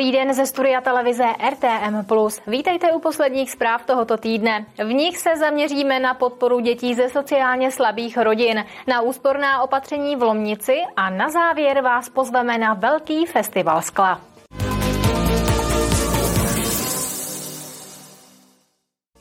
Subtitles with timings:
[0.00, 2.06] Dobrý den ze studia televize RTM+.
[2.46, 4.66] Vítejte u posledních zpráv tohoto týdne.
[4.84, 10.22] V nich se zaměříme na podporu dětí ze sociálně slabých rodin, na úsporná opatření v
[10.22, 14.20] Lomnici a na závěr vás pozveme na velký festival skla.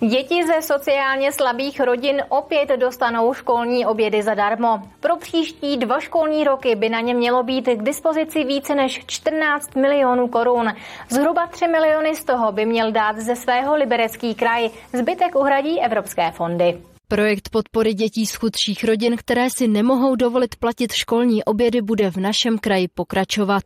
[0.00, 4.82] Děti ze sociálně slabých rodin opět dostanou školní obědy zadarmo.
[5.00, 9.76] Pro příští dva školní roky by na ně mělo být k dispozici více než 14
[9.76, 10.72] milionů korun.
[11.08, 14.70] Zhruba 3 miliony z toho by měl dát ze svého liberecký kraj.
[14.92, 16.78] Zbytek uhradí evropské fondy.
[17.08, 22.16] Projekt podpory dětí z chudších rodin, které si nemohou dovolit platit školní obědy, bude v
[22.16, 23.62] našem kraji pokračovat.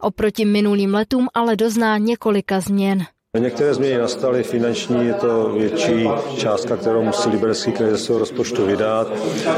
[0.00, 3.06] Oproti minulým letům ale dozná několika změn.
[3.38, 8.66] Některé změny nastaly finanční, je to větší částka, kterou musí Liberecký kraj ze svého rozpočtu
[8.66, 9.12] vydat,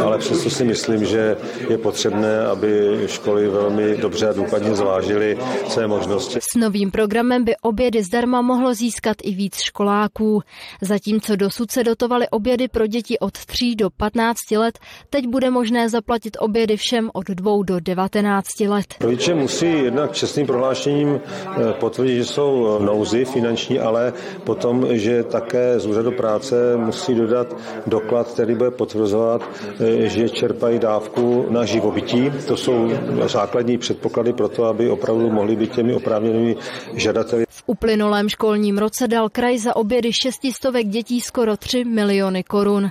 [0.05, 1.37] ale přesto si myslím, že
[1.69, 6.39] je potřebné, aby školy velmi dobře a důkladně zvážily své možnosti.
[6.43, 10.43] S novým programem by obědy zdarma mohlo získat i víc školáků.
[10.81, 14.79] Zatímco dosud se dotovaly obědy pro děti od 3 do 15 let,
[15.11, 18.87] teď bude možné zaplatit obědy všem od 2 do 19 let.
[19.01, 24.13] Rodiče musí jednak čestným prohlášením eh, potvrdit, že jsou nouzy finanční finanční, ale
[24.45, 29.43] potom, že také z úřadu práce musí dodat doklad, který bude potvrzovat,
[29.81, 32.31] eh, že čerpají dávku na živobytí.
[32.47, 32.91] To jsou
[33.27, 36.57] základní předpoklady pro to, aby opravdu mohli být těmi oprávněnými
[36.95, 37.45] žadateli.
[37.49, 42.91] V uplynulém školním roce dal kraj za obědy šestistovek dětí skoro 3 miliony korun.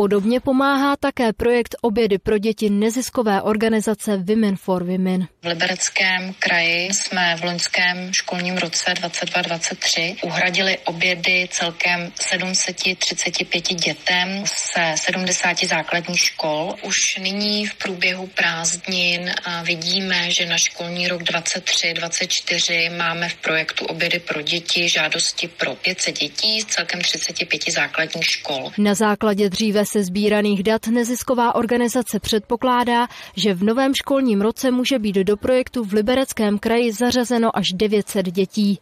[0.00, 5.26] Podobně pomáhá také projekt Obědy pro děti neziskové organizace Women for Women.
[5.42, 14.94] V Libereckém kraji jsme v loňském školním roce 22-23 uhradili obědy celkem 735 dětem se
[14.96, 16.74] 70 základních škol.
[16.82, 19.30] Už nyní v průběhu prázdnin
[19.62, 26.18] vidíme, že na školní rok 23-24 máme v projektu Obědy pro děti žádosti pro 500
[26.18, 28.72] dětí z celkem 35 základních škol.
[28.78, 33.06] Na základě dříve se sbíraných dat nezisková organizace předpokládá,
[33.36, 38.26] že v novém školním roce může být do projektu v Libereckém kraji zařazeno až 900
[38.26, 38.80] dětí.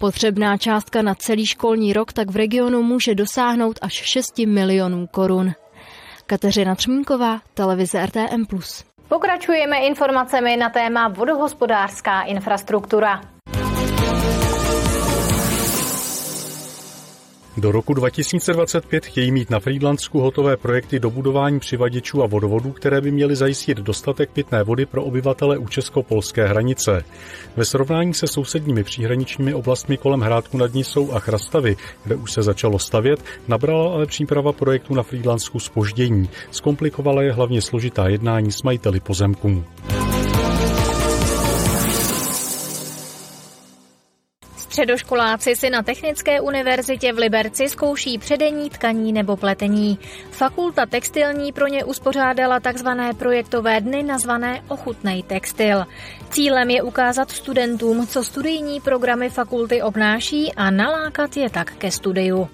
[0.00, 5.52] Potřebná částka na celý školní rok tak v regionu může dosáhnout až 6 milionů korun.
[6.26, 8.44] Kateřina Třmínková, televize RTM+.
[9.08, 13.33] Pokračujeme informacemi na téma vodohospodářská infrastruktura.
[17.56, 23.10] Do roku 2025 chtějí mít na Frýdlansku hotové projekty dobudování přivaděčů a vodovodů, které by
[23.10, 27.04] měly zajistit dostatek pitné vody pro obyvatele u česko-polské hranice.
[27.56, 32.42] Ve srovnání se sousedními příhraničními oblastmi kolem Hrádku nad Nisou a Chrastavy, kde už se
[32.42, 36.28] začalo stavět, nabrala ale příprava projektu na Frýdlansku spoždění.
[36.50, 39.64] Zkomplikovala je hlavně složitá jednání s majiteli pozemků.
[44.74, 49.98] Středoškoláci si na Technické univerzitě v Liberci zkouší předení tkaní nebo pletení.
[50.30, 52.88] Fakulta textilní pro ně uspořádala tzv.
[53.18, 55.84] projektové dny nazvané Ochutnej textil.
[56.30, 62.48] Cílem je ukázat studentům, co studijní programy fakulty obnáší a nalákat je tak ke studiu.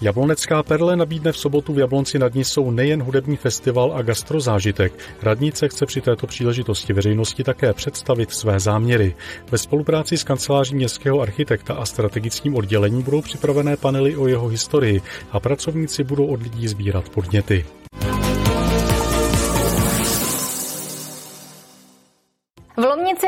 [0.00, 4.92] Jablonecká perle nabídne v sobotu v Jablonci nad Nisou nejen hudební festival a gastrozážitek.
[5.22, 9.14] Radnice chce při této příležitosti veřejnosti také představit své záměry.
[9.50, 15.02] Ve spolupráci s kanceláří městského architekta a strategickým oddělením budou připravené panely o jeho historii
[15.32, 17.64] a pracovníci budou od lidí sbírat podněty.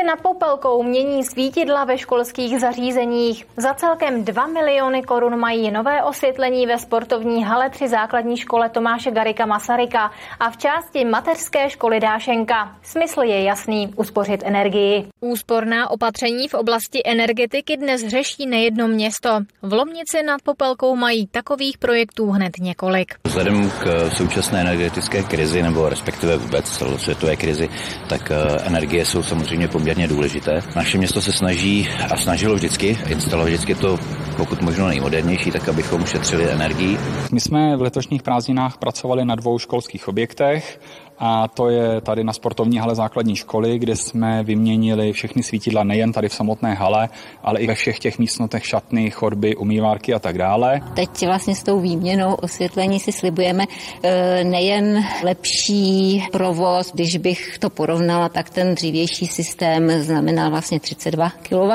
[0.09, 3.45] Nad Popelkou mění svítidla ve školských zařízeních.
[3.57, 9.11] Za celkem 2 miliony korun mají nové osvětlení ve sportovní hale při základní škole Tomáše
[9.11, 12.75] Garika Masaryka a v části mateřské školy Dášenka.
[12.83, 15.07] Smysl je jasný, uspořit energii.
[15.21, 19.29] Úsporná opatření v oblasti energetiky dnes řeší nejedno město.
[19.61, 23.15] V Lomnici nad Popelkou mají takových projektů hned několik.
[23.23, 27.69] Vzhledem k současné energetické krizi, nebo respektive vůbec celosvětové krizi,
[28.09, 30.61] tak eh, energie jsou samozřejmě samozřejmě poměrně důležité.
[30.75, 33.99] Naše město se snaží a snažilo vždycky instalovat vždycky to
[34.37, 36.97] pokud možno nejmodernější, tak abychom ušetřili energii.
[37.31, 40.79] My jsme v letošních prázdninách pracovali na dvou školských objektech
[41.19, 46.13] a to je tady na sportovní hale základní školy, kde jsme vyměnili všechny svítidla nejen
[46.13, 47.09] tady v samotné hale,
[47.43, 50.81] ale i ve všech těch místnotech šatny, chodby, umývárky a tak dále.
[50.95, 53.63] Teď vlastně s tou výměnou osvětlení si slibujeme
[54.03, 61.29] e, nejen lepší provoz, když bych to porovnala, tak ten dřívější systém znamená vlastně 32
[61.29, 61.71] kW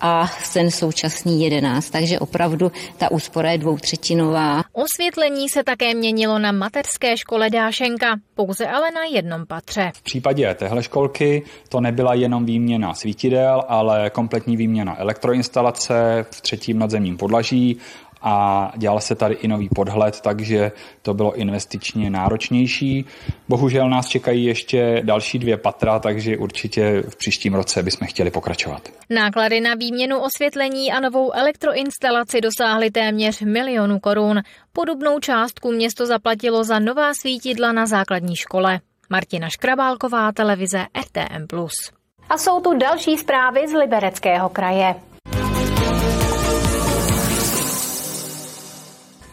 [0.00, 4.62] a ten současný 11, takže opravdu ta úspora je dvoutřetinová.
[4.72, 8.06] Osvětlení se také měnilo na mateřské škole Dášenka.
[8.34, 9.92] Po pouze ale na jednom patře.
[9.94, 16.78] V případě téhle školky to nebyla jenom výměna svítidel, ale kompletní výměna elektroinstalace v třetím
[16.78, 17.78] nadzemním podlaží
[18.22, 20.72] a dělal se tady i nový podhled, takže
[21.02, 23.04] to bylo investičně náročnější.
[23.48, 28.88] Bohužel nás čekají ještě další dvě patra, takže určitě v příštím roce bychom chtěli pokračovat.
[29.10, 34.40] Náklady na výměnu osvětlení a novou elektroinstalaci dosáhly téměř milionu korun.
[34.72, 38.80] Podobnou částku město zaplatilo za nová svítidla na základní škole.
[39.10, 41.46] Martina Škrabálková, televize RTM+.
[42.28, 44.94] A jsou tu další zprávy z Libereckého kraje.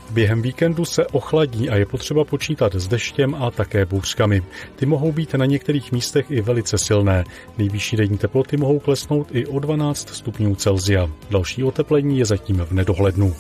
[0.09, 4.41] Během víkendu se ochladí a je potřeba počítat s deštěm a také bouřkami.
[4.75, 7.23] Ty mohou být na některých místech i velice silné.
[7.57, 11.09] Nejvyšší denní teploty mohou klesnout i o 12 stupňů Celzia.
[11.29, 13.35] Další oteplení je zatím v nedohlednu.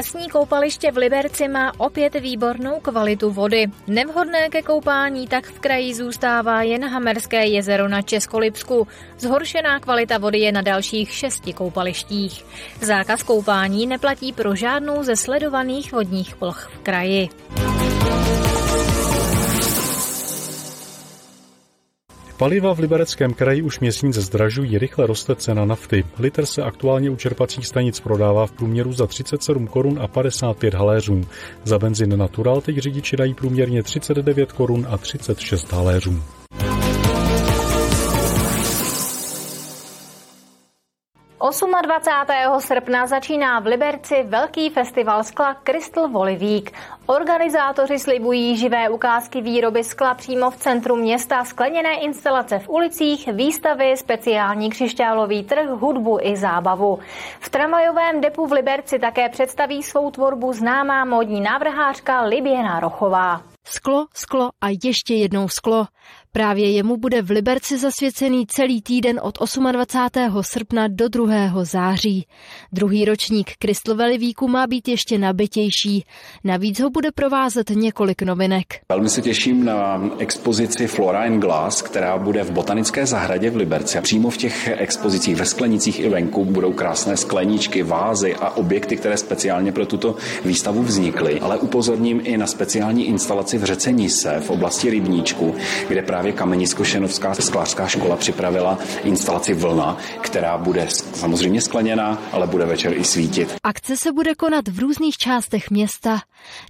[0.00, 3.66] Lesní koupaliště v Liberci má opět výbornou kvalitu vody.
[3.86, 8.88] Nevhodné ke koupání tak v kraji zůstává jen Hamerské jezero na Českolipsku.
[9.18, 12.44] Zhoršená kvalita vody je na dalších šesti koupalištích.
[12.80, 17.28] Zákaz koupání neplatí pro žádnou ze sledovaných vodních ploch v kraji.
[22.40, 26.04] Paliva v Libereckém kraji už měsíc zdražují, rychle roste cena nafty.
[26.18, 31.20] Liter se aktuálně u čerpacích stanic prodává v průměru za 37 korun a 55 haléřů.
[31.64, 36.22] Za benzin Natural teď řidiči dají průměrně 39 korun a 36 haléřů.
[41.40, 42.60] 28.
[42.60, 46.72] srpna začíná v Liberci velký festival skla Crystal Week.
[47.06, 53.96] Organizátoři slibují živé ukázky výroby skla přímo v centru města, skleněné instalace v ulicích, výstavy,
[53.96, 56.98] speciální křišťálový trh, hudbu i zábavu.
[57.40, 63.42] V tramvajovém depu v Liberci také představí svou tvorbu známá módní návrhářka Liběna Rochová.
[63.64, 65.86] Sklo, sklo a ještě jednou sklo.
[66.32, 69.38] Právě jemu bude v Liberci zasvěcený celý týden od
[69.72, 70.42] 28.
[70.42, 71.64] srpna do 2.
[71.64, 72.26] září.
[72.72, 76.04] Druhý ročník Kristlovely víku má být ještě nabitější.
[76.44, 78.66] Navíc ho bude provázet několik novinek.
[78.88, 83.98] Velmi se těším na expozici Flora and Glass, která bude v Botanické zahradě v Liberci.
[83.98, 88.96] A přímo v těch expozicích ve sklenicích i venku budou krásné skleničky, vázy a objekty,
[88.96, 91.40] které speciálně pro tuto výstavu vznikly.
[91.40, 95.54] Ale upozorním i na speciální instalaci v řece Nise v oblasti Rybníčku,
[95.88, 102.66] kde právě právě Kamenicko-Šenovská sklářská škola připravila instalaci Vlna, která bude samozřejmě skleněná, ale bude
[102.66, 103.56] večer i svítit.
[103.62, 106.20] Akce se bude konat v různých částech města.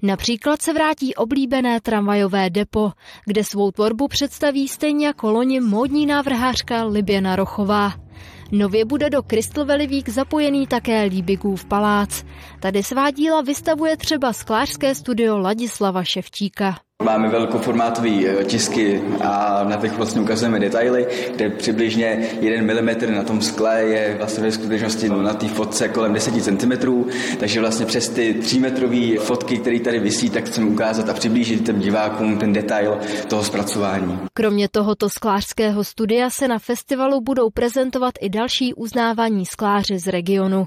[0.03, 2.93] Například se vrátí oblíbené tramvajové depo,
[3.27, 7.93] kde svou tvorbu představí stejně jako loni módní návrhářka Liběna Rochová.
[8.53, 9.23] Nově bude do
[9.67, 12.25] Valley Week zapojený také Líbigův palác.
[12.61, 16.90] Tady svá díla vystavuje třeba sklářské studio Ladislava Ševčíka.
[17.03, 21.07] Máme velkoformátový eh, tisky a na těch vlastně ukazujeme detaily,
[21.37, 26.13] kde přibližně 1 mm na tom skle je vlastně ve skutečnosti na té fotce kolem
[26.13, 26.73] 10 cm,
[27.39, 31.67] takže vlastně přes ty 3 metrové fotky, které tady visí, tak chceme ukázat a přiblížit
[31.67, 34.19] těm divákům ten detail toho zpracování.
[34.33, 40.67] Kromě tohoto sklářského studia se na festivalu budou prezentovat i další uznávání skláři z regionu.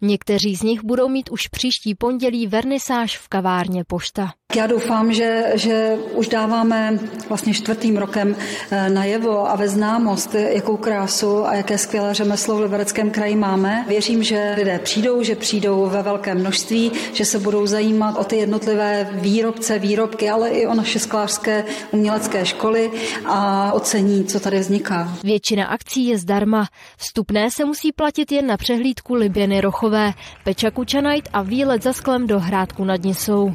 [0.00, 4.30] Někteří z nich budou mít už příští pondělí vernisáž v kavárně Pošta.
[4.56, 5.71] Já doufám, že, že
[6.14, 6.98] už dáváme
[7.28, 8.36] vlastně čtvrtým rokem
[8.70, 13.84] eh, najevo a ve známost, jakou krásu a jaké skvělé řemeslo v Libereckém kraji máme.
[13.88, 18.36] Věřím, že lidé přijdou, že přijdou ve velkém množství, že se budou zajímat o ty
[18.36, 22.90] jednotlivé výrobce, výrobky, ale i o naše sklářské umělecké školy
[23.26, 25.18] a ocení, co tady vzniká.
[25.24, 26.66] Většina akcí je zdarma.
[26.96, 30.12] Vstupné se musí platit jen na přehlídku Liběny Rochové,
[30.44, 33.54] Peča Kučanajt a výlet za sklem do Hrádku nad Nisou.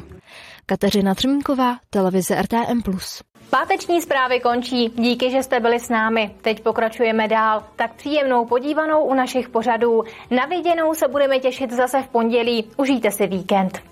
[0.70, 2.82] Kateřina Třmínková, televize RTM+.
[3.50, 4.88] Páteční zprávy končí.
[4.94, 6.34] Díky, že jste byli s námi.
[6.40, 7.64] Teď pokračujeme dál.
[7.76, 10.02] Tak příjemnou podívanou u našich pořadů.
[10.30, 12.70] Na viděnou se budeme těšit zase v pondělí.
[12.76, 13.87] Užijte si víkend.